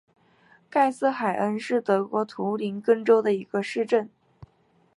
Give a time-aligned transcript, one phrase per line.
[0.67, 4.09] 盖森海恩是德国图林根州的一个市镇。